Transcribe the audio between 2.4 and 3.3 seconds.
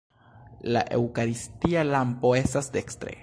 estas dekstre.